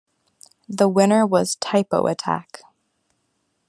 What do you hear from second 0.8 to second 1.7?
winner was